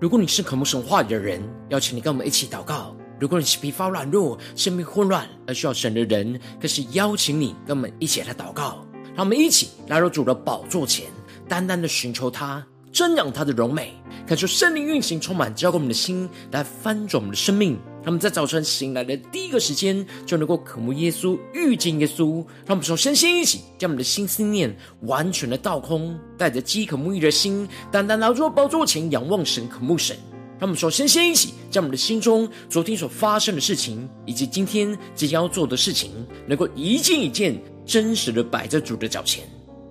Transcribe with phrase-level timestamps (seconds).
[0.00, 8.86] 如果你是渴慕神话语的人，邀请你跟我们一起祷告；如果你是疲乏软弱、生命混乱而需要神的人，更是邀请你跟我们一起来祷告。
[9.16, 11.06] 让我们一起来到主的宝座前，
[11.48, 13.92] 单单的寻求他，瞻仰他的荣美，
[14.24, 17.76] 感受圣灵运行，充满交给我们的心，来翻转我们的生命。
[18.08, 22.36] 他们在早晨醒来的第一个时间，就能够渴慕耶稣、遇见耶稣。
[22.64, 30.16] 让我们从身心一起，将我们的心思念完全的倒空，带着饥渴沐浴的心，单单来到宝座前仰望神、渴慕神。
[30.58, 36.10] 让我们从身心一起，将我们的心中昨天所发生的事情，以及今天即将要做的事情，
[36.46, 39.44] 能够一件一件真实的摆在主的脚前。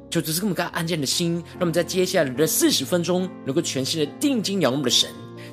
[0.09, 5.07] 就只是这么个安静的心，让我们在接下来的四十分钟，能够全心的定睛仰望的神。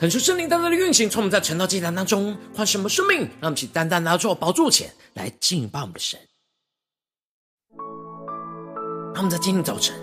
[0.00, 6.18] 恳求圣灵单单的运行，从我们在晨祷祭坛当中换什么生命，让我们去单单拿到宝座前来敬拜我们的神。
[9.12, 9.94] 让我们在今天早晨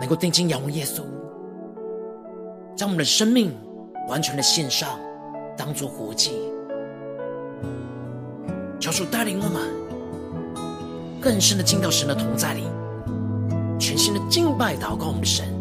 [0.00, 1.02] 能够定睛仰望耶稣，
[2.74, 3.54] 将我们的生命
[4.08, 4.98] 完全的献上，
[5.54, 6.32] 当作活祭。
[8.80, 12.62] 求主带领我们更深的进到神的同在里，
[13.78, 15.57] 全新的敬拜祷告我们的神。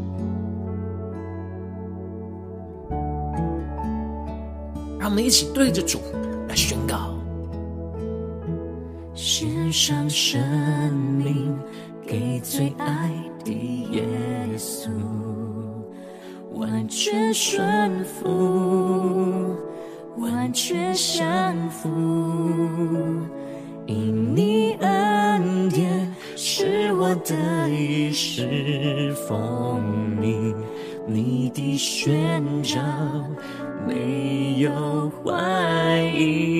[5.07, 6.01] 让我们一起对着主
[6.49, 7.17] 来宣告：
[9.13, 10.37] 献上生
[10.91, 11.57] 命
[12.05, 13.09] 给最爱
[13.45, 13.53] 的
[13.89, 14.03] 耶
[14.57, 14.89] 稣，
[16.51, 19.55] 完全顺服，
[20.17, 21.87] 完全降服，
[23.85, 29.81] 因你恩典是我的一世风
[30.19, 30.53] 靡，
[31.07, 32.79] 你的宣召。
[33.87, 35.31] 没有怀
[36.13, 36.57] 疑。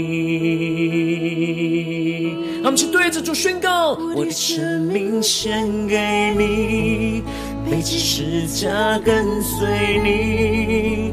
[2.62, 7.22] 让我们去对着主宣告：我的生命献给你，
[7.69, 11.12] 背起十架跟随你，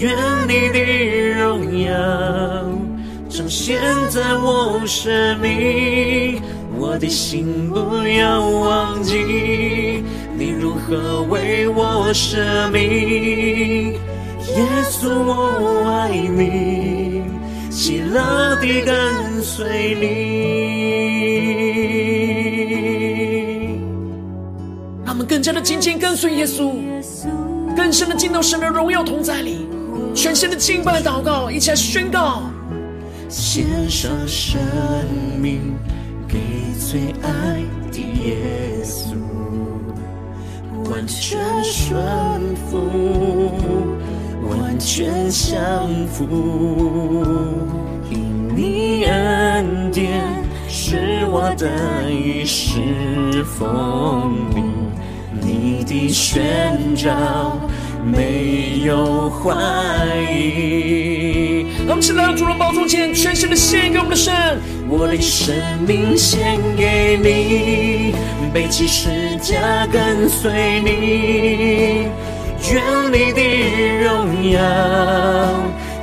[0.00, 0.14] 愿
[0.46, 0.78] 你的
[1.38, 1.88] 荣耀
[3.30, 3.80] 彰显
[4.10, 6.42] 在我生命。
[6.78, 9.97] 我的心不要忘记，
[10.38, 13.92] 你如何为我舍命。
[14.56, 17.24] 耶稣，我爱你，
[17.70, 20.06] 喜乐地跟随你。
[25.04, 26.72] 他们更加的紧紧跟随耶稣，
[27.76, 29.66] 更深的进到神的荣耀同在里，
[30.14, 32.44] 全新的敬拜祷告，一起来宣告：
[33.28, 34.60] 献上生
[35.40, 35.74] 命
[36.28, 36.38] 给
[36.78, 37.60] 最爱
[37.90, 38.36] 的耶
[38.84, 39.16] 稣，
[40.90, 42.88] 完全顺服。
[44.48, 45.60] 完全降
[46.06, 46.24] 服，
[48.10, 50.22] 因你恩典
[50.68, 54.62] 是我的一世风靡，
[55.42, 57.58] 你的宣召
[58.04, 59.52] 没有怀
[60.32, 61.66] 疑。
[61.86, 64.32] 让我们起来，主的宝座前，全心的献给我们的神，
[64.88, 65.54] 我的生
[65.86, 68.14] 命献给你，
[68.52, 72.08] 背起十架跟随你。
[72.70, 73.40] 愿你的
[74.04, 74.60] 荣耀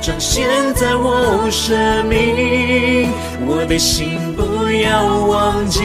[0.00, 3.08] 彰显在我生命，
[3.46, 5.82] 我的心不要忘记，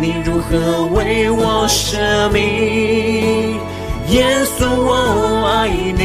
[0.00, 1.96] 你如何为我舍
[2.30, 3.58] 命。
[4.10, 4.24] 耶
[4.58, 6.02] 稣，我爱你，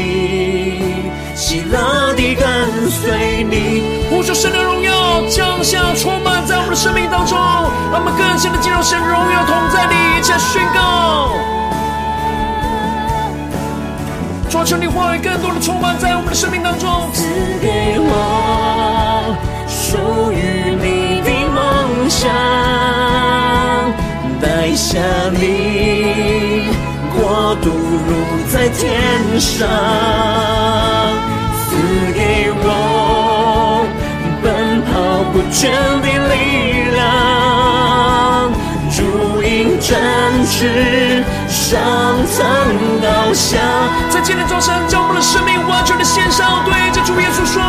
[1.54, 3.84] 喜乐地跟随你。
[4.10, 11.30] 呼求神的荣耀降下，充满在我们的生命当中，让我们更深的进入神荣耀同在里，一起宣告。
[14.66, 17.28] 求你话语更多的充满在我们的生命当中，赐
[17.62, 19.36] 给我
[19.68, 22.32] 属于你的梦想，
[24.42, 24.98] 带下
[25.34, 26.72] 你。
[27.14, 28.16] 国度如
[28.52, 29.68] 在天上，
[35.34, 35.66] 不倦
[36.00, 36.36] 的力
[36.94, 37.02] 量，
[38.96, 40.00] 如鹰展
[40.46, 41.82] 翅上
[42.38, 42.46] 腾
[43.02, 43.60] 翱翔。
[44.12, 47.64] 在今天早上，将我们的生命完全的献上，对着主耶稣说：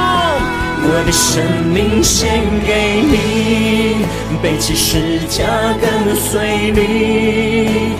[0.86, 4.04] 我的生命献给你，
[4.42, 5.42] 背起十架
[5.80, 7.96] 跟随你。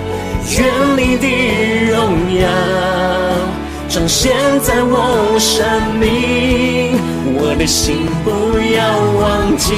[0.59, 0.63] 愿
[0.95, 1.27] 你的
[1.91, 1.97] 荣
[2.39, 2.47] 耀
[3.89, 4.31] 彰显
[4.61, 5.65] 在我生
[5.99, 6.84] 命，
[7.55, 8.83] 我的心不要
[9.21, 9.71] 忘记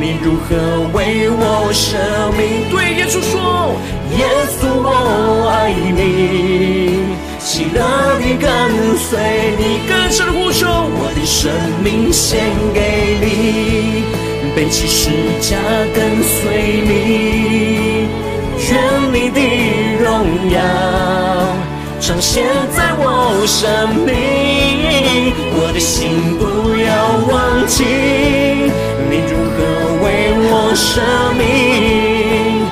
[0.00, 1.98] 你如何为我舍
[2.32, 2.64] 命。
[2.70, 3.76] 对耶稣说，
[4.16, 4.24] 耶
[4.56, 7.84] 稣我爱你，喜乐
[8.18, 8.48] 你跟
[8.96, 9.20] 随
[9.58, 9.84] 你。
[9.86, 11.52] 更深的呼求，我的生
[11.84, 12.40] 命献
[12.72, 14.04] 给你，
[14.56, 15.10] 背起十
[15.42, 15.58] 架
[15.92, 18.08] 跟随你。
[18.70, 18.72] 愿
[19.12, 19.40] 你的
[20.02, 20.08] 荣
[20.50, 20.56] 耀
[22.06, 23.66] 彰显在我生
[24.06, 24.14] 命，
[25.58, 26.86] 我的心不要
[27.26, 27.82] 忘记
[29.10, 29.58] 你如何
[30.04, 30.06] 为
[30.38, 31.02] 我舍
[31.36, 32.62] 命。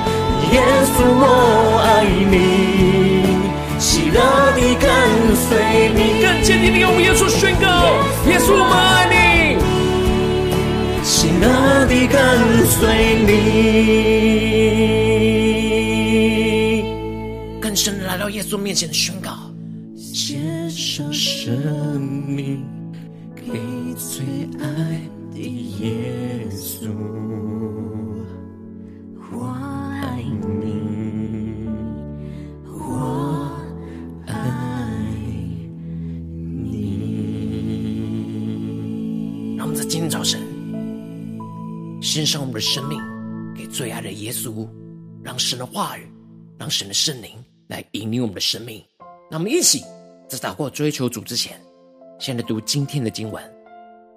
[0.53, 2.33] 耶稣，我爱你，
[3.77, 4.17] 喜乐
[4.55, 4.87] 地跟
[5.35, 6.23] 随你。
[6.23, 7.67] 更坚定地用耶稣宣告：
[8.29, 9.57] 耶稣，我爱你，
[11.03, 14.54] 喜乐地跟随你。
[18.15, 19.53] 来到耶稣面前的宣告，
[19.97, 22.63] 献上生命
[23.35, 23.43] 给
[23.97, 24.23] 最
[24.57, 25.01] 爱
[25.33, 25.39] 的
[25.81, 26.89] 耶稣，
[29.33, 29.47] 我
[30.01, 31.67] 爱你，
[32.65, 33.51] 我
[34.27, 34.33] 爱
[36.63, 37.17] 你。
[39.57, 40.39] 让我们在今天早晨
[42.01, 42.97] 献上我们的生命
[43.53, 44.65] 给最爱的耶稣，
[45.21, 46.09] 让神的话语，
[46.57, 47.31] 让神的圣灵。
[47.67, 48.83] 来引领我们的生命，
[49.29, 49.83] 那我们一起
[50.27, 51.59] 在祷告追求主之前，
[52.19, 53.43] 先来读今天的经文。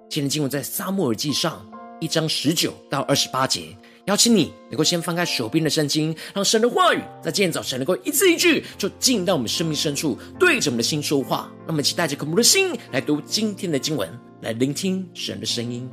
[0.09, 1.65] 今天的经文在撒母耳记上
[1.99, 3.75] 一章十九到二十八节。
[4.05, 11.51] 邀请你能够先翻开手边的圣经，让神的话语在今天早晨能够一字一句，就进到我们生命深处，对着我们的心说话。
[11.67, 14.09] 那么，一起带着渴慕的心来读今天的经文，
[14.41, 15.87] 来聆听神的声音。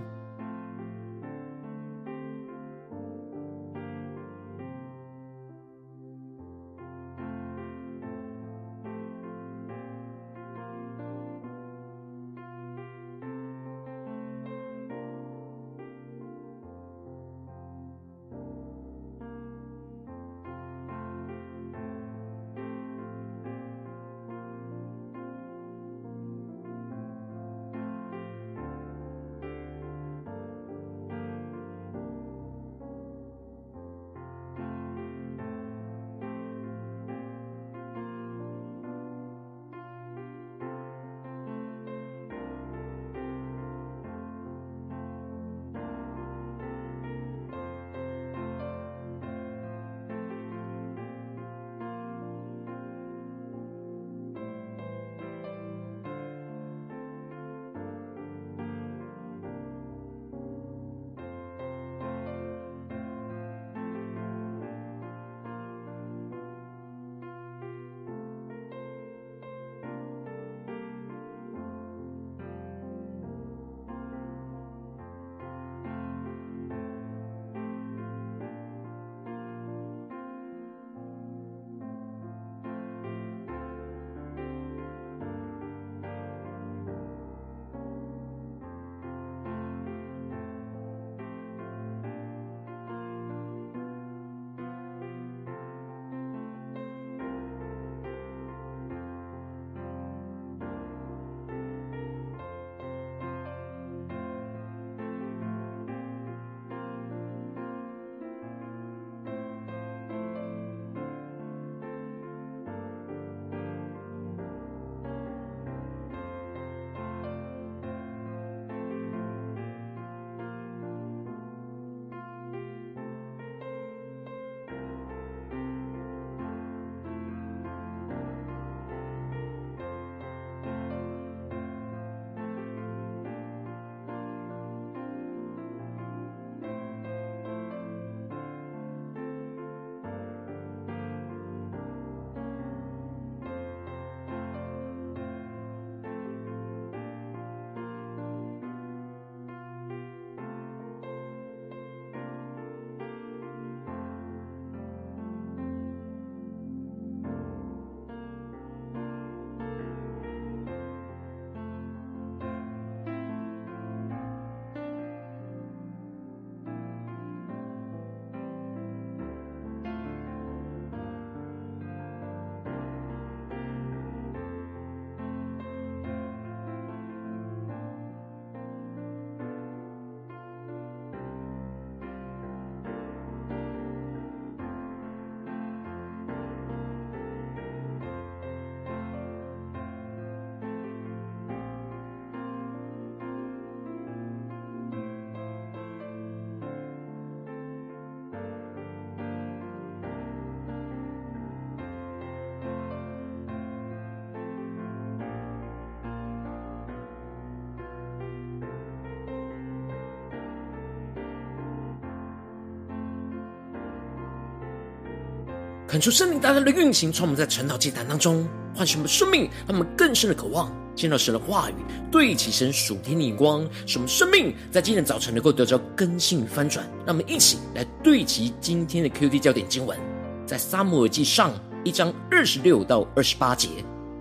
[215.88, 221.74] 恳求圣灵大大的运行，从我们在晨祷祭坛当中唤醒我们生命，让我们更深的渴望见到神的话语，
[222.10, 226.84] 对齐神属天的眼光，使我们生命在今天早晨能够得着更新与翻转。
[227.06, 229.96] 让我们一起来对齐今天的 QD 焦点经文，
[230.44, 233.68] 在撒母耳记上一章二十六到二十八节。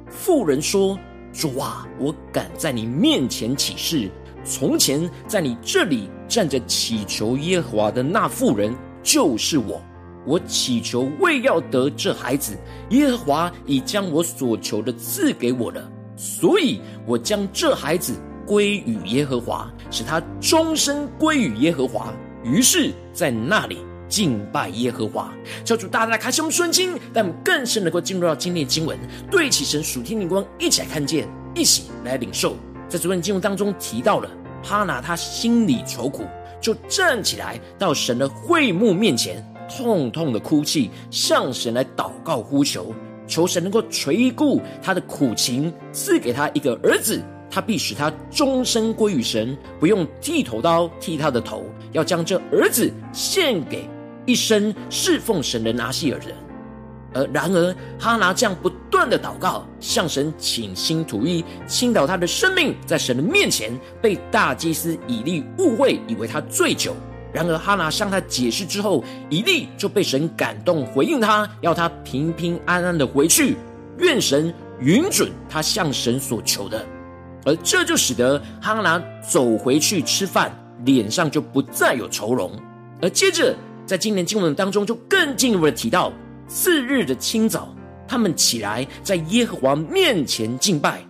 [0.07, 0.95] 妇人说
[1.33, 4.11] ：“主啊，我敢在你面前起誓，
[4.43, 9.81] 从前在你这里站着祈求耶和华的那妇人，就是我。”
[10.25, 12.57] 我祈求为要得这孩子，
[12.89, 18.13] 耶和华已将我所求的赐给我了，所以我将这孩子
[18.45, 22.13] 归与耶和华，使他终身归于耶和华。
[22.43, 23.77] 于是，在那里
[24.07, 25.33] 敬拜耶和华。
[25.63, 28.97] 教主大大开胸顺经，让我们更深能够进入到今天的经文，
[29.31, 32.55] 对起神属天灵光，一起来看见，一起来领受。
[32.87, 34.29] 在昨天经文当中提到了
[34.63, 36.23] 哈拿，他心里愁苦，
[36.61, 39.43] 就站起来到神的会幕面前。
[39.69, 42.93] 痛痛的哭泣，向神来祷告呼求，
[43.27, 47.21] 求神能够垂顾他的苦情，赐给他一个儿子。
[47.49, 53.87] 他必使他终身归于神，不用剃头刀剃他的头，要将这儿子献给
[54.25, 56.35] 一生侍奉神的拿细耳人。
[57.13, 66.93] 而然而，哈拿这样不断的祷告，向神倾心吐意，倾倒他的生命，在神的面前被大祭司以利误会，以为他醉酒。
[67.35, 73.57] 然而，哈拿向他解释之后，以利就被神感动，回应他，要他平平安安的回去，
[73.97, 76.81] 愿神允准他向神所求的。
[77.43, 80.49] 而这就使得哈拿走回去吃饭，
[80.85, 82.49] 脸上就不再有愁容。
[83.01, 83.53] 而接着，
[83.85, 86.13] 在今年经文当中，就更进一步的提到，
[86.47, 87.67] 次日的清早，
[88.07, 91.05] 他们起来，在耶和华面前敬拜，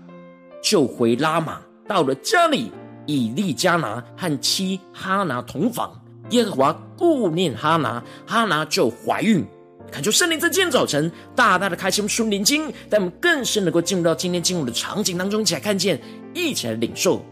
[0.64, 2.72] 就回拉玛，到了家里，
[3.06, 6.02] 以利加拿和妻哈拿同房。
[6.32, 9.46] 耶和华顾念哈拿，哈拿就怀孕。
[9.92, 16.02] 恳求圣灵在今天早晨大大的开启我们属灵经，带我们更深能够进入到今天经文的场景当中，一起来看见，
[16.34, 17.24] 一起来领受。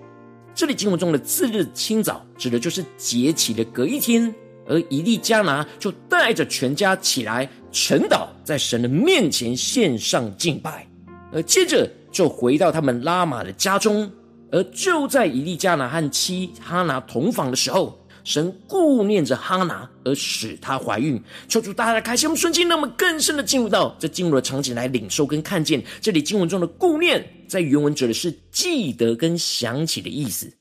[0.54, 4.34] 这里经文中的次日清早，指的就是节期的隔一天。
[4.66, 10.88] 而以利加拿就带着全家起来晨祷，在神的面前献上敬拜，
[11.34, 14.10] 而接着就回到他们拉玛的家中。
[14.52, 18.00] 而就在以利加拿和妻哈拿同房的时候。
[18.24, 21.22] 神顾念着哈拿，而使她怀孕。
[21.48, 25.84] 求主大大开心我们瞬间，让我们更深的进入到这进入的场景来领受跟看见。
[26.00, 30.52] 这里经文中的顾念，在原文指的是记得跟想起的意思。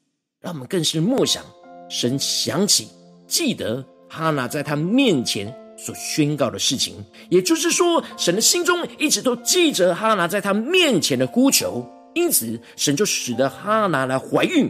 [0.41, 1.45] 让我们更是默想，
[1.89, 2.89] 神想起、
[3.29, 5.47] 记得哈拿在他面前
[5.79, 6.97] 所宣告的事情。
[7.31, 14.69] 也就是说，神的心中一直都记着哈拿在他面前的呼求，因此神就使得哈拿来怀孕。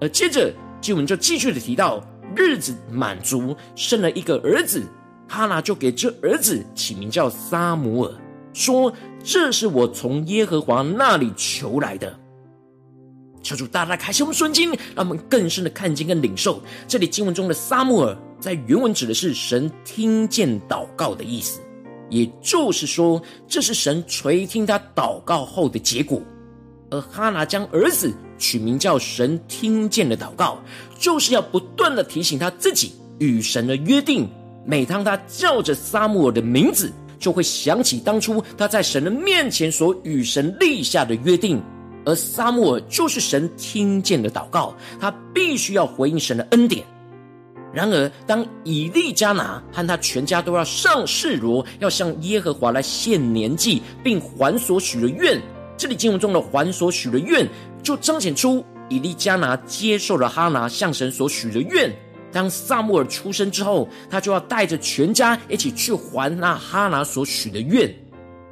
[0.00, 2.04] 而接着经文就继续的提到。
[2.36, 4.82] 日子满足，生了一个儿子，
[5.26, 8.14] 哈拿就给这儿子起名叫撒母耳，
[8.52, 8.92] 说
[9.24, 12.14] ：“这是我从耶和华那里求来的。”
[13.42, 16.60] 求主大大开启我们顺经，让我们更深的看见跟领受。
[16.88, 21.60] 这里经文中的撒母耳，在原文指的是神听见祷告的意思，
[22.10, 26.20] 也就是说，这是神垂听他祷告后的结果。
[26.90, 30.58] 而哈拿将儿子取名叫神听见的祷告，
[30.98, 34.28] 就是要不断的提醒他自己与神的约定。
[34.64, 41.62] 每当他叫着撒母耳的名字，就会想起当初他在神的面前所与神立下的约定。
[42.04, 46.84] 而撒母耳就是神听见的祷告，他必须要回应神的恩典。
[47.72, 55.40] 然而，当以利加拿和他全家都要上示罗，要向耶和华来献年祭，并还所许的愿。
[55.76, 57.46] 这里经文中的还所许的愿，
[57.86, 61.88] 就彰显出以利加拿接受了哈拿向神所许的愿。
[62.32, 67.88] 当撒母耳出生之后，他就要带着全家一起去还那哈拿所许的愿。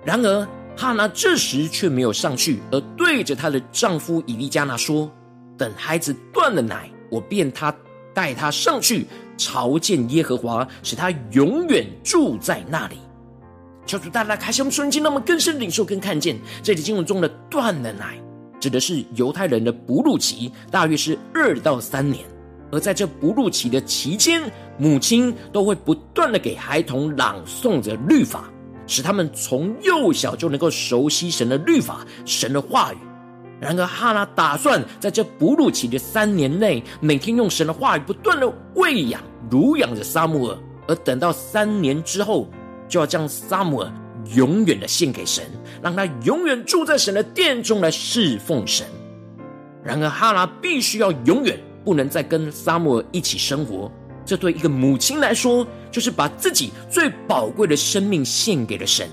[0.05, 5.11] 然而哈拿这时却没有上去，而对着她的丈夫以利加拿说
[5.59, 7.75] ：“等孩子断了奶，我便他
[8.15, 9.05] 带他上去
[9.37, 12.99] 朝见耶和华，使他永远住在那里。”
[13.85, 18.17] 求主大大开启我们瞬间，让我们更深领受跟看见这里经文中的断了奶，
[18.65, 22.25] 指的是犹太人的哺乳期，大约是二到三年。
[22.73, 24.41] 而在这哺乳期的期间，
[24.79, 28.51] 母亲都会不断的给孩童朗诵着律法，
[28.87, 32.97] 使他们从幼小就能够熟悉神的律法、神的话语。
[33.61, 42.49] 然而哈拿打算在这哺乳期的三年内，每天用神的话语不断的喂养、乳养着撒母耳，而等到三年之后。
[42.87, 43.91] 就要将撒母耳
[44.35, 45.45] 永远的献给神，
[45.83, 48.87] 让他永远住在神的殿中来侍奉神。
[49.83, 53.91] 然而哈拉必须要永远不能再跟撒母耳一起生活，
[54.25, 59.09] 这对一个母亲来说，就是把自己最宝贵的生命献给了神。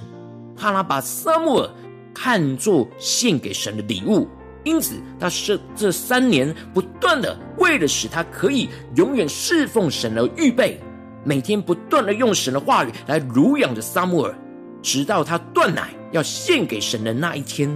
[0.55, 1.69] 哈拉把撒母耳
[2.13, 4.27] 看作献给神的礼物，
[4.63, 10.79] 因此他是这三年不断的为了使他可以永远侍奉神而预备，
[11.25, 14.33] 每天不断的用神的话语来濡养着撒母耳，
[14.81, 17.69] 直到他断奶要献给神的那一天。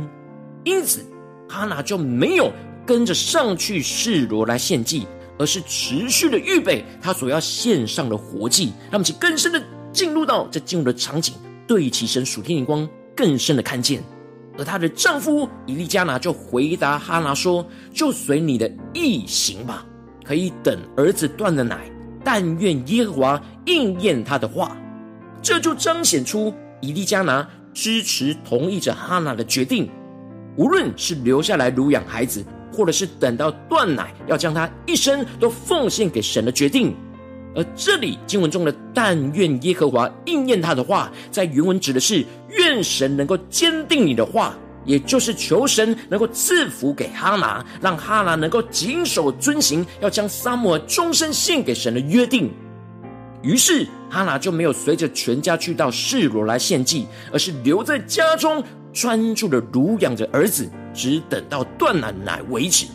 [0.64, 1.06] 因此，
[1.48, 2.52] 哈拿就没有
[2.86, 5.08] 跟着上去示罗来献祭。
[5.38, 11.34] 而是持续的预备他所要献上的活祭，让我们去更深的进入到这进入的场景，
[11.68, 14.02] 对齐神属天的光，更深的看见。
[14.58, 19.86] 而她的丈夫以利加拿就回答哈拿说：“就随你的意行吧，
[20.24, 21.92] 可以等儿子断了奶，
[22.24, 24.77] 但愿耶和华应验他的话。”
[25.44, 29.90] 这就彰显出以利加拿支持同意着哈拿的决定，
[30.55, 32.44] 无论是留下来乳养孩子。
[32.74, 36.94] 或者是等到断奶，要将他一生都奉献给神的决定。
[37.55, 52.51] 而这里经文中的“但愿耶和华应验他的话”，在原文指的是愿神能够坚定你的话，也就是求神能够赐福给哈拿，让哈拿能够谨守遵行，要将撒母耳终身献给神的约定。
[53.46, 58.62] 于是哈拿就没有随着全家去到示罗来献祭，而是留在家中。
[58.92, 62.88] 专注的乳养着儿子，只等到断了奶为止。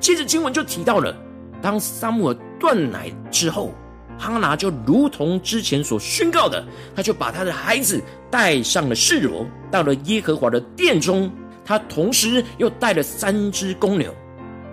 [0.00, 1.16] 接着经文就提到了，
[1.62, 3.72] 当撒母耳断奶之后，
[4.18, 11.30] 哈拿就如同之前所宣告的，他就把他的孩子带上了示罗，到了耶和华的殿中。
[11.64, 14.12] 他同时又带了三只公牛，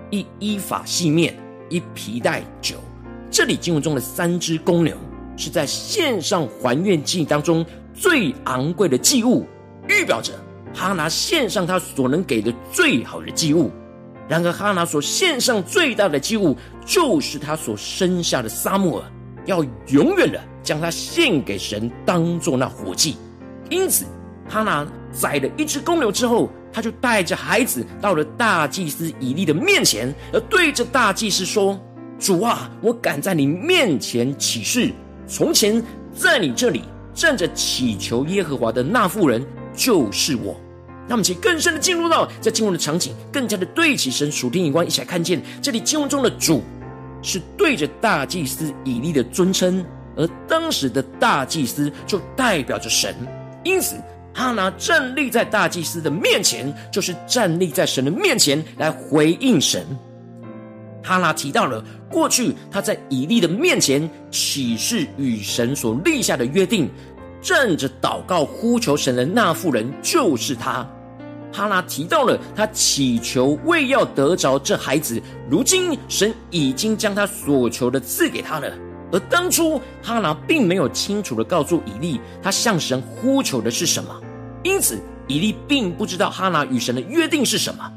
[0.10, 1.38] 一依法细面，
[1.70, 2.78] 一皮带酒。
[3.30, 4.96] 这里经文中的三只公牛，
[5.38, 9.46] 是在献上还愿祭当中最昂贵的祭物，
[9.88, 10.34] 预表着。
[10.76, 13.70] 哈拿献上他所能给的最好的祭物，
[14.28, 19.06] 然而哈拿所献上最大的祭物，就是他所生下的撒母耳，
[19.46, 23.16] 要永远的将他献给神，当做那火祭。
[23.70, 24.06] 因此，
[24.50, 31.80] 哈拿宰了一只公牛之后，他就带着孩子到了大祭司以利的面前，而对着大祭司说
[32.18, 34.92] ：“主啊，我敢在你面前起誓，
[35.28, 35.82] 从前
[36.14, 36.84] 在你这里
[37.14, 40.56] 站着祈求耶和华的那妇人，就是我。”
[41.06, 46.64] 那么，请更深的进入到在经文的场景，更加的对起神属天眼光，一起来看见这里经文中的主
[47.22, 53.14] 是对着大祭司以利的尊称，而当时的大祭司就代表着神。
[53.66, 53.98] 因此，
[54.34, 59.86] 哈拿站立在大祭司的面前，就是站立在神的面前来回应神。
[61.04, 61.84] 哈拿提到了
[62.14, 66.88] 过去他在以利的面前起誓与神所立下的约定。
[67.42, 70.88] 站着祷告呼求神的那妇人就是他。
[71.52, 78.72] 哈拿提到了他祈求为要得着这孩子，如今神已经将他所求的赐给他了。
[79.12, 84.10] 而当初哈拿并没有清楚的告诉以利，他向神呼求的是什么，
[84.64, 84.98] 因此
[85.28, 87.92] 以利并不知道哈拿与神的约定是什么。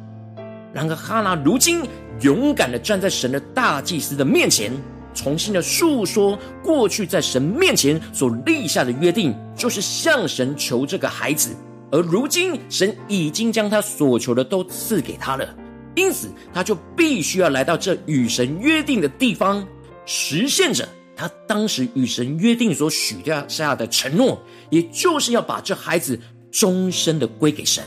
[0.75, 1.83] 然而哈拿如今
[2.21, 4.73] 勇敢的站在神的大祭司的面前。
[5.15, 11.57] 重新的述说过去在神面前所立下的约定，就是向神求这个孩子，
[11.91, 15.57] 而如今神已经将他所求的都赐给他了，
[15.95, 19.67] 因此他就必须要来到这与神约定的地方，
[20.05, 23.17] 实现着他当时与神约定所许
[23.49, 27.83] 下的承诺，也就是要把这孩子终身的归给神。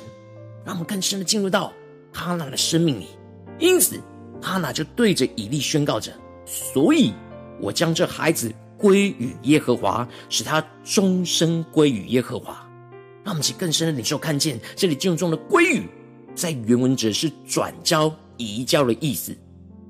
[0.66, 1.72] 让我们更深的进入到
[2.12, 3.06] 哈拿的生命里，
[3.60, 4.02] 因此
[4.42, 6.12] 哈拿就对着以利宣告着。
[6.46, 7.14] 所以，
[7.60, 12.66] 我将这孩子归于耶和华，使他终身归于耶和华。
[13.24, 15.84] 让我们去更深的领受，看见这里经文中的“归于”
[16.34, 19.36] 在原文指是转交、移交的意思。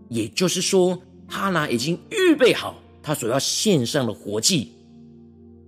[0.09, 4.71] 也就是说，哈拿已经预备好他所要献上的活祭，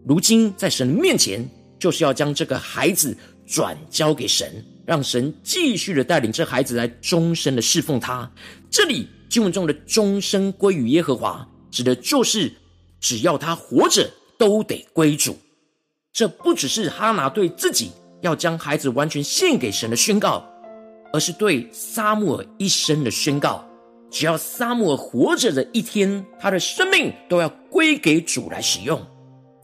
[0.06, 1.48] 如今在神面前，
[1.80, 3.16] 就是要将这个孩子
[3.46, 8.30] 转交给神，让神继续的带领这孩子来终身的侍奉他。
[8.72, 9.08] 这里。
[9.30, 12.52] 经文中的终身归于耶和华，指的就是
[13.00, 15.38] 只要他活着，都得归主。
[16.12, 20.46] 这不只是哈拿对自己要将孩子完全献给神的宣告，
[21.14, 23.66] 而是对撒母耳一生的宣告。
[24.10, 29.02] 只要撒母耳活着的一天，他的生命都要归给主来使用。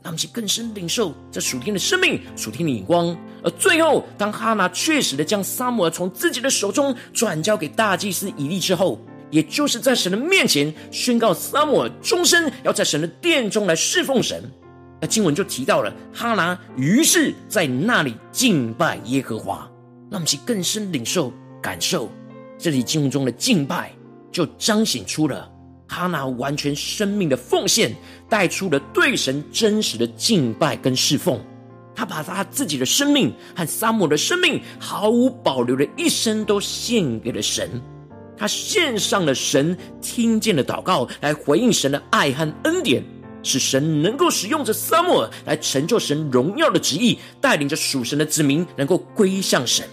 [0.07, 3.13] 让其更深领受这属天的生命、属天的眼光。
[3.43, 8.97] 而最后，当哈拿确实的将撒母耳从自己的手中转交给大祭司以利之后，
[9.29, 14.49] 也就是在神的面前宣告，撒母耳终身要在神的殿中来侍奉神。
[15.01, 19.69] 那经文就提到了哈拿，于是在那里敬拜耶和华。
[20.09, 22.09] 让其更深领受、感受
[22.57, 23.91] 这里经文中的敬拜，
[24.31, 25.51] 就彰显出了
[25.85, 27.93] 哈拿完全生命的奉献，
[28.29, 31.39] 带出了对神真实的敬拜跟侍奉。
[31.95, 37.81] 他把他自己的生命和撒母耳的生命毫无保留的一生都献给了神。
[38.37, 43.03] 他献上了神听见的祷告，来回应神的爱和恩典，
[43.41, 49.83] 使神能够使用着撒母耳来成就神荣耀的旨意，带领着属神的子民能够归向神。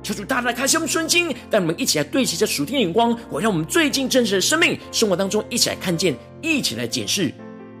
[0.00, 7.34] 求主大大开启我们顺经，带我们一起来对齐着属天眼光，我让我们最近真实的生命生活当中一起来看见，一起来检视。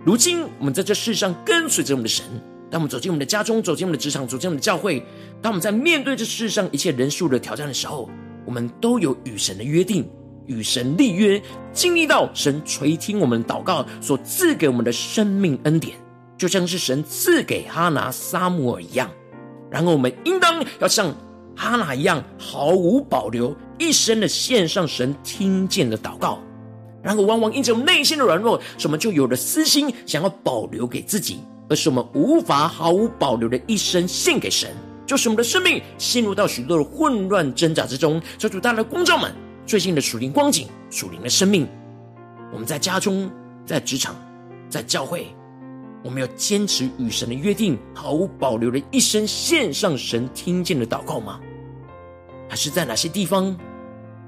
[0.04, 2.24] 如今我们在这世上跟随着我们的神，
[2.70, 5.04] 当我们走进我们的家中，走进我们的职场，走进我们的教会，
[5.40, 8.10] 当我们在面对这世上一切人数的挑战的时候，
[8.44, 10.08] 我们都有与神的约定，
[10.46, 11.40] 与神立约，
[11.72, 15.96] 经历到神垂听我们祷告所赐给我们的生命恩典，
[16.36, 19.08] 就像是神赐给哈拿、撒母尔一样。
[19.70, 21.14] 然后我们应当要像。
[21.54, 26.40] 哈拿一样毫无保留，一生的献上神听见的祷告，
[27.02, 34.70] 然后往往因着内心的软弱，使我们就有了私心，想要保留给自己，而是我们无法毫无保留的一生献给神，
[35.04, 38.22] 就是我们的生命陷入到许多的混乱挣扎之中。
[38.38, 39.32] 求主大大的光照们
[39.66, 41.66] 最近的属灵光景、属灵的生命，
[42.52, 43.30] 我们在家中、
[43.66, 44.14] 在职场、
[44.68, 45.26] 在教会。
[46.04, 51.38] 我们要坚持与神的约定，毫无保留的一生献上神听见的祷告吗？
[52.48, 53.56] 还是在哪些地方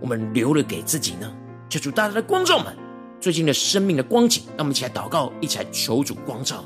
[0.00, 1.30] 我们留了给自己呢？
[1.68, 2.76] 求主大大的光照们
[3.20, 6.64] 最近的生命的光景，让我们一起来祷告，一起来求主光照。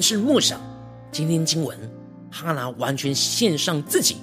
[0.00, 0.60] 是默想
[1.12, 1.78] 今天经文，
[2.30, 4.16] 哈拿完全献上自己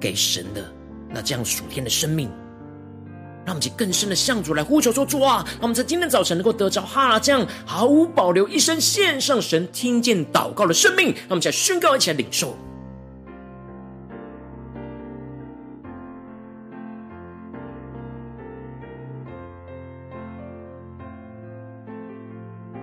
[0.00, 0.72] 给神的
[1.08, 2.28] 那这样属天的生命，
[3.44, 12.54] 让我们更深的向主来呼求说：主啊，让我们在今天早晨能够得着哈拿这样毫无保留一生献上神听见祷告的生命，让我们一起来宣告，一起来领受。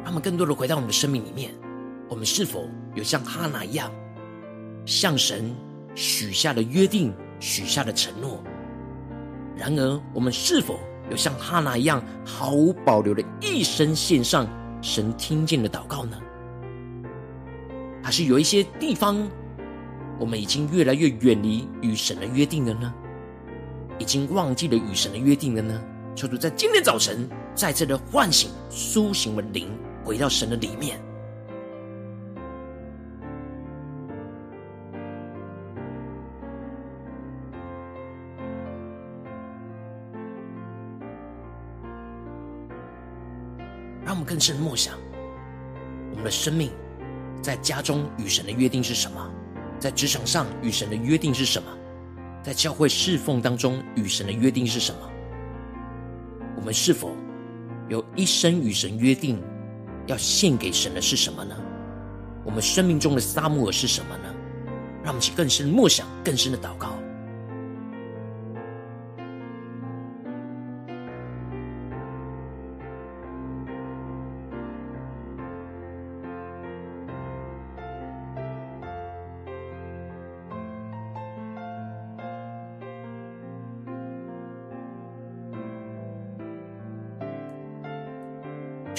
[0.04, 1.52] 让我们更多的回到我们的生命里面。
[2.08, 3.92] 我们是否有像哈拿一样，
[4.86, 5.54] 向神
[5.96, 8.44] 许下的约定、许下的承诺？
[9.58, 14.48] 然而，我们是否有像哈拿一样，毫无保留的一生献上
[14.82, 16.18] 神听见的祷告呢？
[18.04, 19.28] 还是有一些地方，
[20.20, 22.94] 我们已经越来越远离与神的约定了呢？
[23.98, 25.82] 已经忘记了与神的约定了呢？
[26.16, 29.70] 求主在今天早晨再次的唤醒、苏醒我们灵，
[30.04, 31.00] 回到神的里面。
[44.36, 44.96] 更深默想，
[46.12, 46.70] 我们的生命
[47.42, 49.32] 在家中与神的约定是什么？
[49.80, 51.70] 在职场上与神的约定是什么？
[52.44, 55.10] 在教会侍奉当中与神的约定是什么？
[56.58, 57.16] 我们是否
[57.88, 59.42] 有一生与神约定
[60.06, 61.56] 要献给神的是什么呢？
[62.44, 64.36] 我们生命中的撒母耳是什么呢？
[65.02, 66.90] 让我们去更深默想，更深的祷告。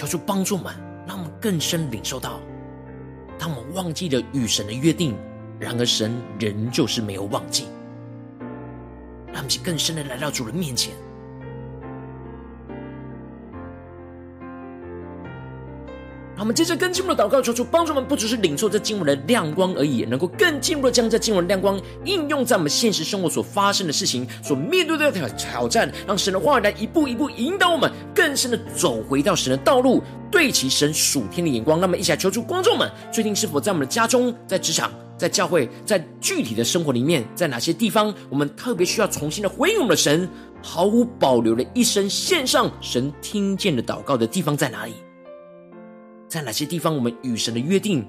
[0.07, 0.75] 求主帮助我们，
[1.07, 2.39] 让我们更深领受到，
[3.39, 5.17] 当我们忘记了与神的约定，
[5.59, 7.67] 然而神仍旧是没有忘记，
[9.33, 10.95] 让我们更深的来到主人面前。
[16.37, 31.81] 好，我们接着更进一步的祷告，求主帮助我们，不只是领受这经文的亮光而已，能够更进一步的将这经文的亮光应用在我们现实生活所发生的事情、所面对的挑挑战，让神的话语来一步一步引导我们，更深的走回到神的道路，对齐神属天的眼光。
[31.81, 40.29] 那么，一起来求主观众们，最近是否在我们的家中、在职场、在教会，在具体的生活里面，在哪些地方，我们特别需要重新的回应我们的神，
[40.63, 44.93] 毫无保留的一生献上神听见的祷告的地方在哪里？
[46.37, 48.07] 在哪些地方，我们与神的约定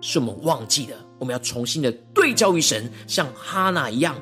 [0.00, 0.96] 是我们忘记的？
[1.20, 4.20] 我们要重新的对照于神，像哈娜一样，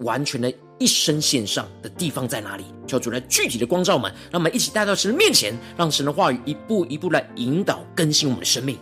[0.00, 2.64] 完全的一生献上的地方在哪里？
[2.88, 8.76] 求主来具体的光照我们，让我们一起带到神的面前，让神的话语一步一步来引导更新我们的生命。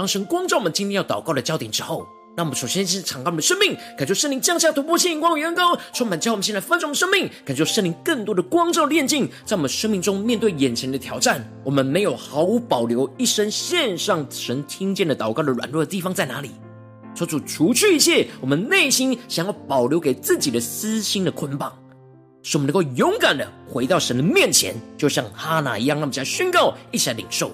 [0.00, 16.52] 当神光照我们今天要祷告的焦点之后，那我们首先是敞开我们的生命，感受圣灵降下突破性、光与恩膏，充满教我们现在分盛的生命，感受圣灵更多的光照炼境，在我们生命中面对眼前的挑战，我们没有毫无保留一生献上神听见的祷告的软弱的地方在哪里？
[17.14, 21.70] 求主除去一切我们内心想要保留给自己的私心的捆绑，
[22.42, 27.50] 使我们能够勇敢的回到神的面前，就像哈拿一样，让我们来宣告，一起来领受。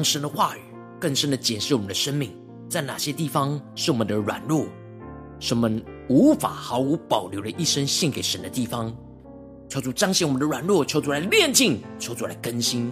[0.00, 0.60] 让神的话语
[0.98, 2.32] 更深的检视我们的生命，
[2.70, 4.64] 在哪些地方是我们的软弱，
[5.38, 8.96] 是我们无法毫无保留的一生献给神的地方，
[9.68, 12.90] 求主彰显我们的软弱，求主来炼净，求主来更新。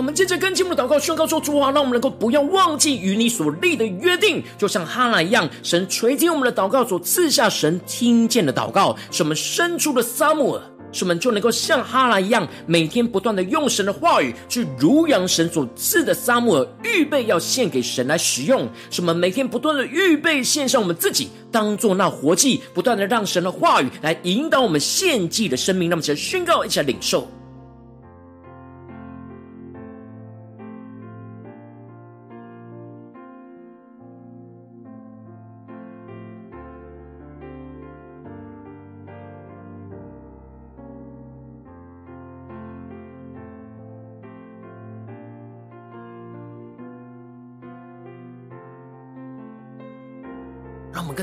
[0.00, 5.46] 我们接着跟进我们的祷告，宣告说：“主啊，让我们能够不要忘记与你所立的约定，就像哈拉一样。
[5.62, 18.66] 神垂听我们的祷告，所赐下神听见的祷告，使我们生出的撒母耳，使我们就能够像哈拉一样，每天不断的用神的话语去如养神所赐的撒母耳，预备要献给神来使用。
[18.88, 25.90] 使我们每天不断的预备献上我们自己，当做那活祭，不断的让神的话语来引导我们献祭的生命。
[25.90, 27.28] 那么，起来宣告，一起来领受。”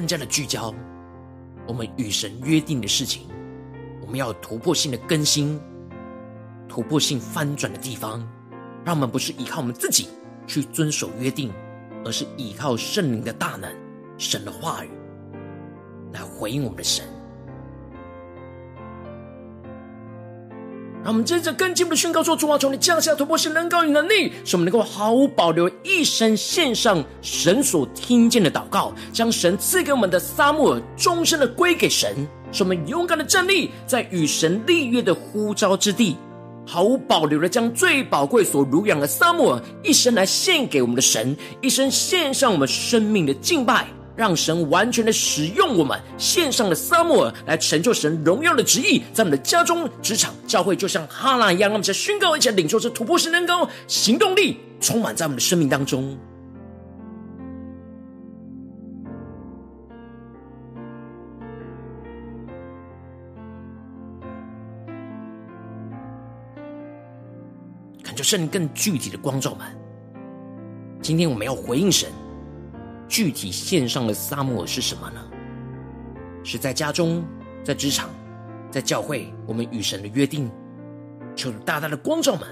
[0.08, 0.74] 更加的聚焦，
[1.68, 3.24] 我们与神约定的事情，
[4.02, 5.60] 我们要突破性的更新，
[6.66, 8.26] 突破性翻转的地方，
[8.86, 10.08] 让我们不是依靠我们自己
[10.48, 11.52] 去遵守约定，
[12.06, 13.70] 而是依靠圣灵的大能、
[14.18, 14.90] 神的话语
[16.14, 17.06] 来回应我们的神。
[21.08, 36.18] 让我们接着更进一步的宣告说：“主啊，求你降下突破性能高与能力，使我们能够毫无保留一生献上神所听见的祷告，将神赐给我们的撒母耳终身的归给神，使我们勇敢的站立在与神立约的呼召之地，
[36.66, 56.18] 毫无保留的将最宝贵所濡养的撒母耳一生来献给我们的神，一生献上我们生命的敬拜。”让神完全的使用我们献上的撒母耳来成就神荣耀的旨意，在我们的家中、职场、教会，就像哈拿一样，让我们在宣告，一起领受这突破性能够行动力充满在我们的生命当中。
[68.02, 69.68] 感觉圣灵更具体的光照们。
[71.04, 72.10] 今天我们要回应神。
[73.08, 75.22] 具体献上的撒母耳是什么呢？
[76.44, 77.24] 是在家中，
[77.64, 78.10] 在职场，
[78.72, 80.50] 在教会，我们与神的约定，
[81.36, 82.48] 求大大的光照们。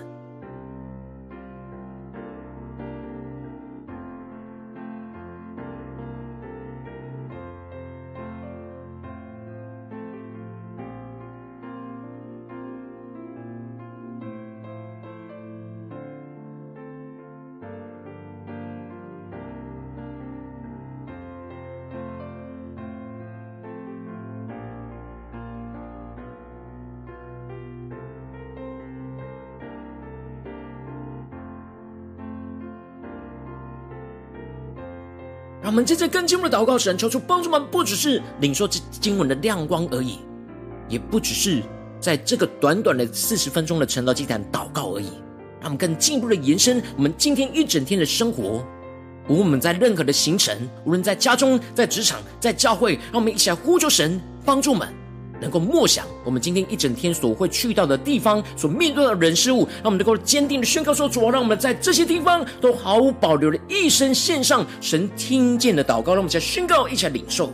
[35.75, 40.19] 我们接着更进一步的祷告，神求主帮助们，不只是领受这经文的亮光而已，
[40.87, 41.61] 也不只是
[41.99, 45.07] 在这个短短的四十分钟的晨祷祭坛祷告而已。
[45.59, 48.65] 让我们更进一步的延伸我们今天一整天的生活，
[49.27, 54.87] 无论我们在任何的行程，无论在家中、在职场、在教会，让我们一起来呼求神帮助我们。
[55.45, 67.51] 能够默想我们今天一整天所会去到的地方，所面对的人事物，让我们能够坚定的宣告说：主啊，让我们在这些地方都毫无保留的一生献上神听见的祷告，让我们一起来宣告，一起来领受。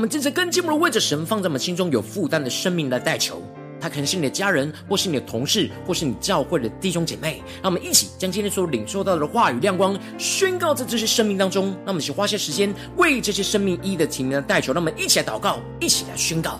[0.00, 3.42] 我们真正更进一步的为着神放在我们心中有负担的生命来代求，
[3.78, 7.42] 他可能是你的家人，或是你的同事，或是你教会的弟兄姐妹。
[7.62, 11.66] 让我们一起将今天所领受到的话语亮光宣告在这些生命当中。
[11.84, 14.72] 让我们一起花些时间为这些生命一一的提名来代求。
[14.72, 16.58] 让我们一起来祷告，一起来宣告。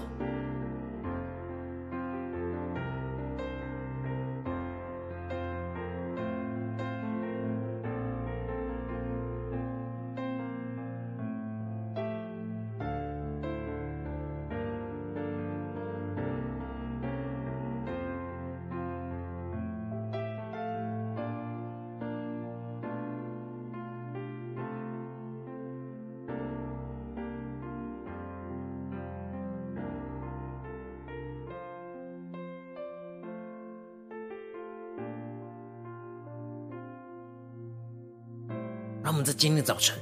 [39.24, 39.98] 在今天早晨，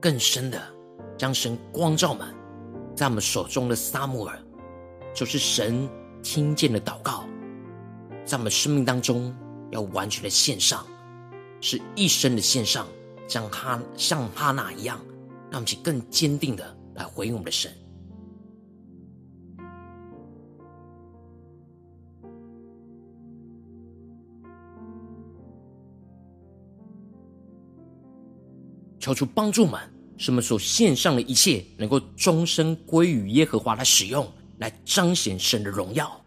[0.00, 0.60] 更深的
[1.16, 2.34] 将神光照满，
[2.94, 4.38] 在我们手中的撒母耳，
[5.14, 5.88] 就是神
[6.22, 7.24] 听见的祷告，
[8.24, 9.34] 在我们生命当中
[9.70, 10.86] 要完全的献上，
[11.60, 12.86] 是一生的献上，
[13.26, 15.00] 像哈像哈娜一样，
[15.50, 17.72] 让我们更坚定的来回应我们的神。
[29.04, 29.78] 求出帮助们，
[30.16, 34.26] 使我们所献上的一切，能够终身归于耶和华来使用，
[34.60, 36.23] 来彰显神的荣耀。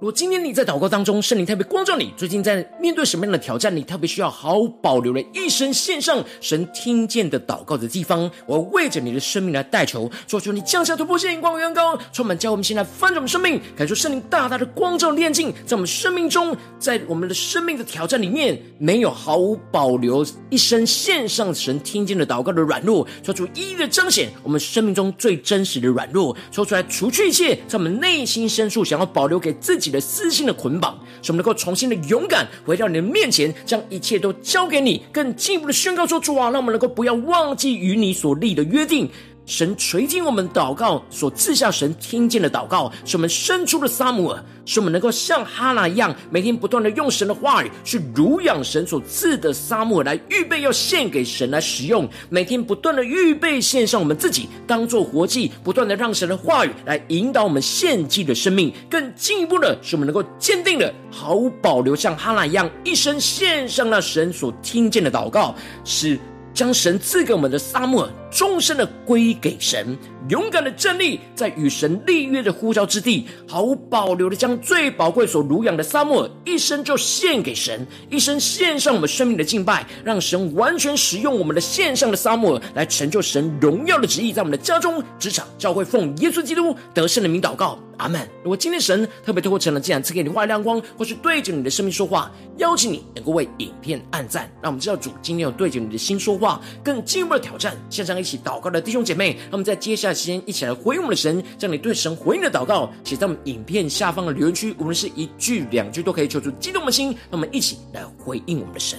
[0.00, 39.08] 如果今天你在祷告当中，圣灵特别光照你，最近在面对什么样的挑战，你特别需要毫无保留的一生献上神听见的祷告的地方，我要为着你的生命来代求，做出你降下突破性、光远高，充满教我们现在翻转生命，感受圣灵大大的光照炼净，在我们生命中，在我们的生命的挑战里面，没有毫无保留一生献上神听见的祷告的软弱，说出一一的彰显我们生命中最真实的软弱，说出来除去一切在我们内心深处想要保留给自己的私心的捆绑，使我们能够重新的勇敢回到你的面前，将一切都交给你，更进一步的宣告说：主啊，让我们能够不要忘记与你所立的约定。
[39.48, 52.06] 神垂听我们祷告所赐下神听见的祷告，使我们生出了撒母耳，使我们能够像哈拿一样，每天不断的用神的话语去濡养神所赐的撒母耳，来预备要献给神来使用。
[52.28, 58.70] 每天不断的预备献上我们自己，当做活祭，不断的让神的话语来引导我们献祭的生命。
[58.90, 65.54] 更进一步的，使我们能够坚定的毫无保留，像哈拿一样，一生献上那神所听见的祷告，
[65.86, 66.18] 是。
[66.58, 69.96] 将神赐给我们的沙漠，终身的归给神，
[70.28, 87.78] 勇敢的站立在与神立约的呼召之地，毫无保留的将最宝贵所濡养的撒母耳一生就献给神，一生献上我们生命的敬拜，让神完全使用我们的献上的撒母耳来成就神荣耀的旨意，在我们的家中、职场、教会，奉耶稣基督得胜的名祷告。
[87.98, 88.20] 阿门。
[88.44, 97.76] 如果今天神特别透过成了，这样赐给你话语亮光，或是对着你的生命说话，邀请你能够为影片按赞，让我们知道主今天有对着你的心说话，更进一步的挑战。
[97.90, 108.98] 线上一起祷告的弟兄姐妹，让我们在接下来时间一起来回应我们的神，将你对神回应的祷告写在我们影片下方的留言区，无论是一句两句都可以，求出激动的心，让我们一起来回应我们的神。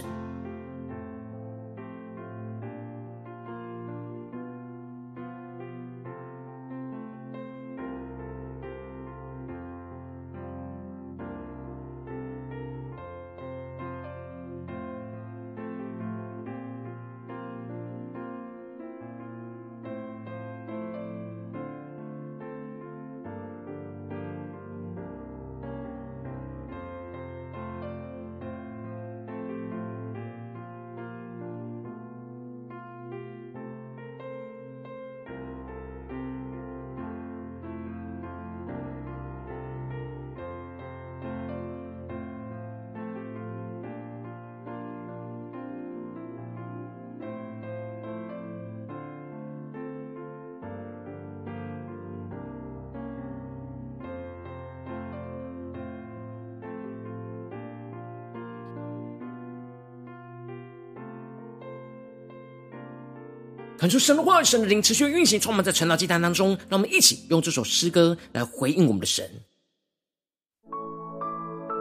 [63.80, 66.50] 传出神的话语，神的灵持续运行，充满在晨祷祭坛当中。
[66.68, 69.26] 让我们一起用这首诗歌来回应我们的神，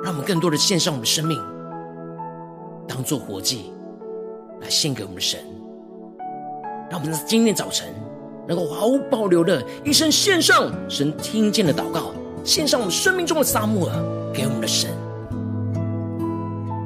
[0.05, 1.37] 让我们更多的献上我们的生命，
[2.87, 3.73] 当做活祭
[4.61, 5.41] 来献给我们的神。
[6.89, 7.93] 让我们在今天早晨
[8.47, 14.89] 能够毫无保留的一生献上神听见的祷告，献上我们生命中的撒母耳给我们的神。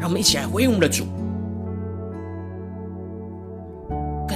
[0.01, 1.05] 让我们一起来回应我们的主。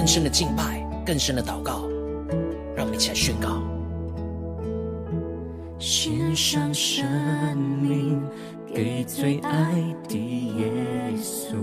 [0.07, 1.81] 更深的敬拜，更深的祷告，
[2.73, 3.61] 让我们一起来宣告：
[5.77, 7.05] 献上生
[7.57, 8.23] 命
[8.73, 9.73] 给最爱
[10.07, 10.15] 的
[10.57, 11.57] 耶稣，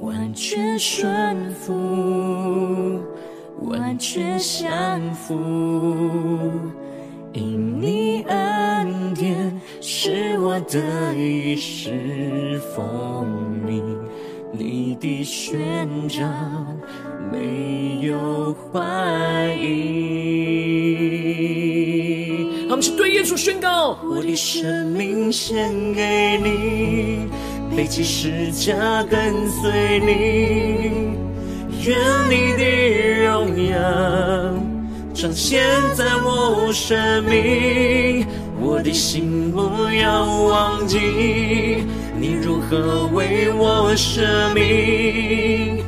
[0.00, 3.02] 完全顺服，
[3.60, 5.34] 完全降服，
[7.34, 13.26] 因你恩典使我得以侍奉
[13.66, 13.82] 你。
[14.52, 15.58] 你的宣
[16.08, 16.24] 召
[17.30, 18.80] 没有怀
[19.60, 20.28] 疑。
[22.68, 27.28] 他们是对耶稣宣告：我的生命献给你，
[27.76, 30.06] 背起十架跟随你，
[31.84, 32.64] 愿你的
[33.24, 33.76] 荣耀
[35.14, 35.62] 彰显
[35.94, 38.26] 在我生命，
[38.60, 39.60] 我的心不
[39.92, 41.84] 要忘记。
[42.20, 45.78] 你如何为我舍命？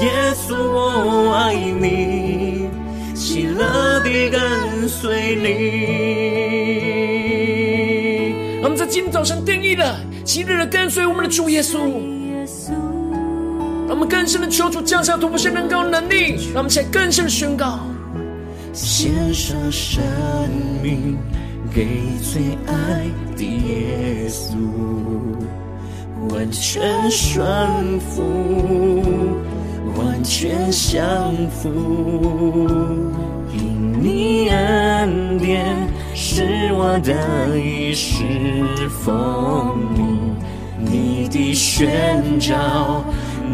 [0.00, 2.68] 耶稣，我爱你，
[3.14, 5.44] 喜乐地跟随你。
[8.62, 11.78] 我们在今天早晨定义了，喜乐地跟随我们的主耶稣。
[13.86, 17.78] 让我们更深的求主降下突破性能高能力，让我们起来更深的宣告：
[18.72, 20.02] 献上生
[20.82, 21.16] 命
[21.74, 21.86] 给
[22.20, 23.06] 最爱
[23.36, 24.56] 的耶稣。
[26.26, 28.22] 完全顺服，
[29.96, 31.68] 完全降服，
[33.52, 35.64] 因你恩典
[36.14, 40.18] 是我得以侍奉你，
[40.78, 43.04] 你的宣召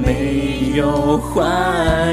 [0.04, 1.42] 没有怀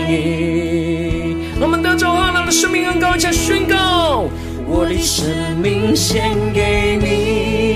[0.09, 1.37] 疑。
[1.59, 4.25] 我们得着阿拿的生命恩膏，一起来宣告：
[4.67, 5.27] 我的生
[5.61, 7.70] 命献给你。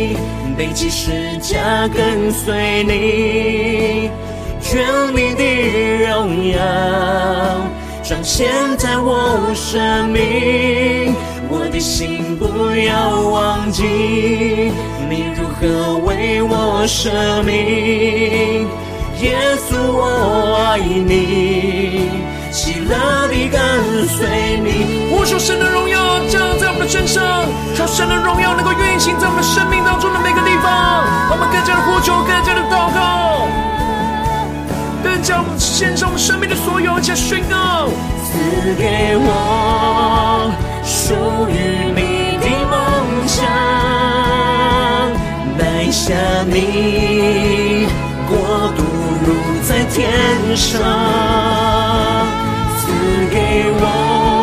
[0.57, 4.09] 背起十架跟随你，
[4.73, 5.43] 愿你的
[6.07, 6.57] 荣耀
[8.01, 8.47] 彰显
[8.77, 11.13] 在我生命，
[11.49, 12.45] 我的心不
[12.87, 13.83] 要忘记
[15.09, 17.11] 你如何为我舍
[17.43, 18.65] 命，
[19.21, 19.35] 耶
[19.67, 22.09] 稣我爱你，
[22.51, 25.09] 喜乐地跟随你。
[25.09, 26.19] 呼求神的荣耀
[26.75, 27.23] 我们的身上，
[27.73, 31.05] 求神的荣耀能够运行在我们生命当中的每个地方。
[31.31, 33.47] 我们更加的呼求，更加的祷告，
[35.01, 37.87] 更加献上我们生命的所有，且宣告：
[38.27, 40.51] 赐给我
[40.83, 41.15] 属
[41.47, 42.75] 于你的梦
[43.25, 43.47] 想，
[45.57, 46.11] 带下
[46.43, 47.87] 你
[48.27, 48.35] 国
[48.75, 48.83] 度
[49.23, 49.31] 如
[49.63, 50.11] 在天
[50.57, 50.83] 上，
[52.81, 52.91] 赐
[53.31, 54.34] 给我。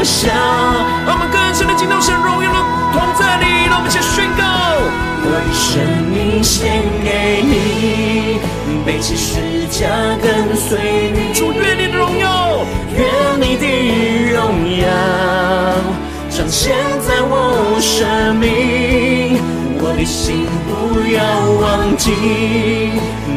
[0.00, 0.32] 翱翔。
[1.06, 2.58] 让我们更深的敬到神荣耀的
[2.92, 4.42] 同在里，让我们一起宣告：
[5.22, 8.40] 我的生命献给你，
[8.86, 9.88] 背起十架
[10.22, 11.34] 跟随你。
[11.34, 12.64] 主愿你的荣耀，
[12.96, 13.04] 愿
[13.40, 13.66] 你的
[14.32, 14.40] 荣
[14.80, 14.86] 耀
[16.30, 16.74] 彰显
[17.06, 19.38] 在我生命。
[19.82, 21.20] 我的心不要
[21.60, 22.10] 忘记，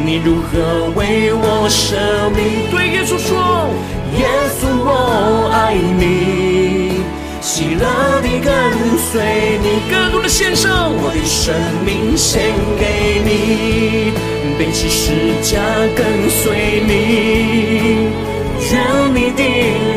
[0.04, 1.96] 你如何为我舍
[2.36, 2.70] 命。
[2.70, 3.68] 对耶稣说，
[4.18, 4.26] 耶
[4.58, 7.02] 稣我爱你，
[7.40, 7.84] 喜乐
[8.22, 8.48] 地跟
[8.98, 9.66] 随你。
[9.90, 11.52] 更多的献上，我的生
[11.84, 12.40] 命献
[12.78, 14.12] 给你，
[14.58, 15.10] 背起十
[15.42, 15.60] 架
[15.96, 18.08] 跟随你，
[18.70, 18.72] 愿
[19.14, 19.42] 你的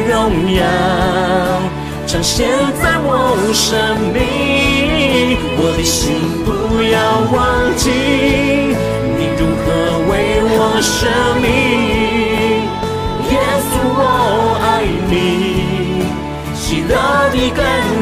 [0.09, 0.11] 荣
[0.53, 0.61] 耀
[2.05, 2.47] 彰显
[2.81, 4.17] 在我生命。
[5.59, 6.15] 我的心
[6.45, 6.47] 不
[6.81, 6.95] 要
[7.31, 7.37] 忘
[7.75, 7.89] 记，
[9.17, 9.65] 你如何
[10.09, 10.11] 为
[10.43, 10.95] 我舍
[11.41, 12.06] 命？
[13.99, 14.01] 我
[14.61, 15.13] 爱你，
[16.55, 16.93] 喜乐
[17.31, 17.59] 地跟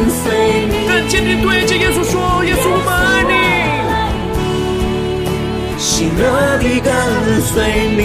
[0.10, 0.24] 随
[0.68, 0.74] 你。
[0.88, 3.34] 更坚定对着耶稣说：耶稣，我爱你，
[5.80, 6.24] 喜乐
[6.60, 6.92] 地跟
[7.42, 7.54] 随
[7.96, 8.00] 你。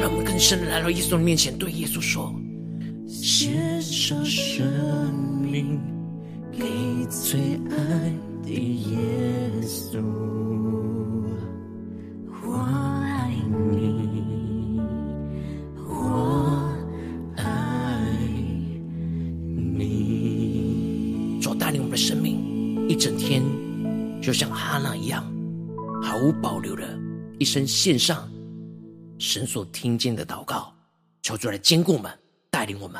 [0.00, 2.34] 让我们更深的来到耶稣的面前，对耶稣说。
[3.06, 4.66] 献上生
[5.42, 5.78] 命
[6.50, 6.64] 给
[7.10, 7.38] 最
[7.70, 7.76] 爱
[8.42, 8.96] 的耶
[9.62, 9.98] 稣，
[24.32, 25.30] 就像哈娜一样，
[26.02, 26.98] 毫无保留的
[27.38, 28.26] 一生献上
[29.18, 30.74] 神所听见的祷告，
[31.20, 32.10] 求主来坚固我们，
[32.50, 32.98] 带领我们。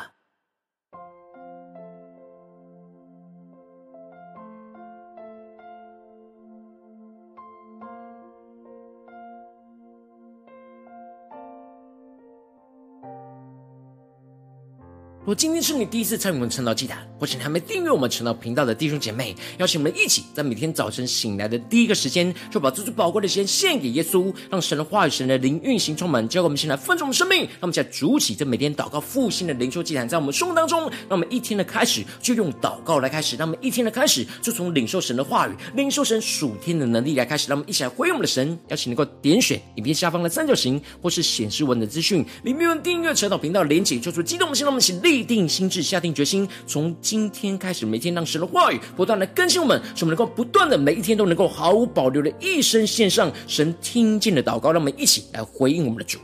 [15.25, 27.43] 如今天是你第一次参与我们晨祷祭坛，或是你还没订阅我们晨祷频道的弟兄姐妹，邀请我们一起在每天早晨醒来的第一个时间，就把这最宝贵的时间献给耶稣，让神的话语、神的灵运行充满，交给我们现在分盛的生命。
[27.43, 37.47] 让我们在主起这每天祷告复兴的灵修祭坛，在我们生活当中，让我们一天的开始就用祷告来开始，让我们一天的开始就从领受神的话语、领受神属天的能力来开始。
[37.47, 56.19] 让我们一起来回应我们的神，邀请能够点选影片下方的三角形，或是显示文的资讯里面有订阅晨祷频道连结，做出激动的心，让我们一起立定心智，下定决心，从今天开始，每天让神的话语不断来更新我们，使我们能够不断的每一天都能够毫无保留的一生献上神听见的祷告，让我们一起来回应我们的主。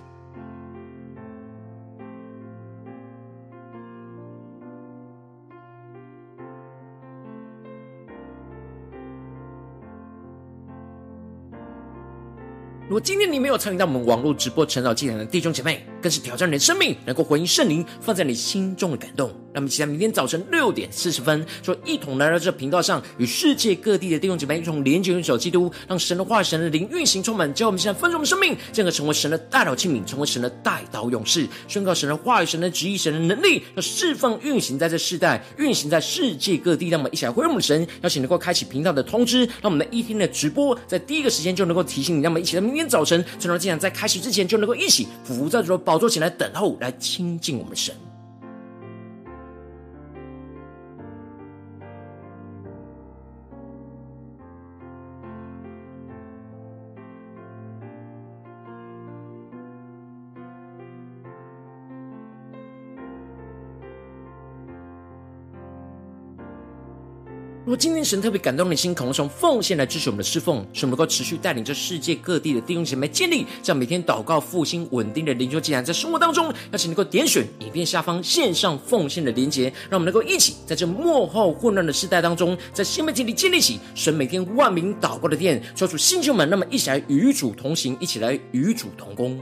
[12.87, 19.29] 如果今天你没有参与到我们网络直播晨祷祭坛的弟兄姐妹，更是挑战你的生命，能够回应圣灵放在你心中的感动。
[19.51, 36.89] 让我们期待明天早晨六点四十分，说一同来到这频道上，与世界各地的弟兄姐妹一同连接、联手基督，让神的话、神的灵运行充满，叫我们现在丰盛的生命，进而成为神的代祷器皿，成为神的代祷勇士，宣告神的话语、神的旨意、神的能力，要释放运行在这世代，运行在世界各地。
[36.89, 42.21] 让我们一起来回应我们的神，邀请能够开启频道的通知，让我们的一天的直播在第一个时间就能够提醒你。
[42.21, 42.87] 让我们一起在明天。
[42.87, 47.95] 早晨，晨祷祭坛在开始之前，就能够一起俯伏在主的宝座前来等候，来亲近我们神。
[67.69, 89.39] 如果今天神特别感动你的心，可能从奉献来支持我们的侍奉，使我们能够持续带领着世界各地的弟兄姐妹建立这样每天祷告复兴稳定的灵修祭坛，在生活当中，邀请能够点选影片下方线上奉献的连结，让我们能够一起在这幕后混乱的时代当中，在新媒体里建立起神每天万名祷告的殿，抽出星球们，那么一起来与主同行，一起来与主同工。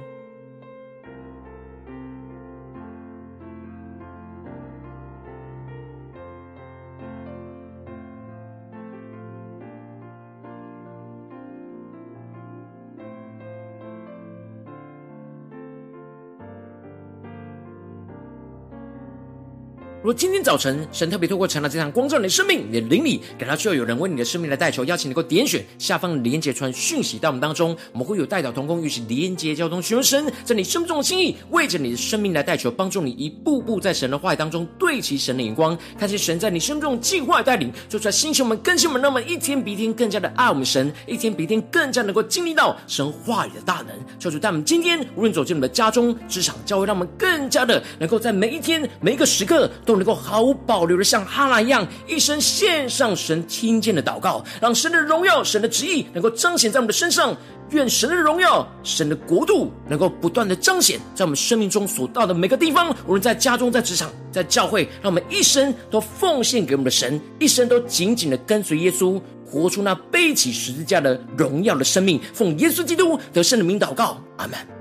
[20.07, 43.89] 如今天早晨神特别透过晨祷这场光照你的生命，你的灵里感到需要有人为你的生命来代求，邀请你能够点选下方连接传讯息到我们当中，我们会有代祷同工，与其连接交通，寻求神在你生命中的心意，为着你的生命来代求，帮助你一步步在神的话语当中对齐神的眼光，看见神在你生命中计划带领，就在星球们更新们，让我们一天比一天更加的爱我们神，一天比一天更加能够经历到神话语的大能。
[44.17, 49.96] 求主带我们今天无论走进我们的家中、职场、教会，让我们更加的能够在每一天每一个时刻都。
[49.97, 57.35] 能够毫无保留的像哈拿一样，一生献上神听见的祷告，让神的荣耀、神的旨意能够彰显在我们的身上。
[57.71, 72.21] 愿神的荣耀、神的国度能够不断的彰显在我们生命中所到的每个地方，无论在家中、在职场、在教会，让我们一生都奉献给我们的神，一生都紧紧的跟随耶稣，活出那背起十字架的荣耀的生命。
[72.33, 74.76] 奉耶稣基督得胜的名祷告，阿门。